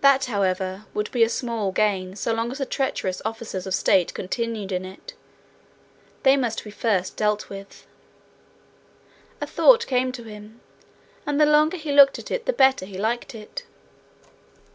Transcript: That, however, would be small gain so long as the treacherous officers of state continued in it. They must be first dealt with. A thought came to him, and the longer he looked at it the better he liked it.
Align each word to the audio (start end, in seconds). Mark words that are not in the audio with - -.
That, 0.00 0.24
however, 0.24 0.86
would 0.94 1.12
be 1.12 1.28
small 1.28 1.70
gain 1.70 2.16
so 2.16 2.32
long 2.32 2.50
as 2.50 2.56
the 2.56 2.64
treacherous 2.64 3.20
officers 3.26 3.66
of 3.66 3.74
state 3.74 4.14
continued 4.14 4.72
in 4.72 4.86
it. 4.86 5.12
They 6.22 6.34
must 6.38 6.64
be 6.64 6.70
first 6.70 7.14
dealt 7.14 7.50
with. 7.50 7.86
A 9.38 9.46
thought 9.46 9.86
came 9.86 10.12
to 10.12 10.22
him, 10.22 10.62
and 11.26 11.38
the 11.38 11.44
longer 11.44 11.76
he 11.76 11.92
looked 11.92 12.18
at 12.18 12.30
it 12.30 12.46
the 12.46 12.54
better 12.54 12.86
he 12.86 12.96
liked 12.96 13.34
it. 13.34 13.64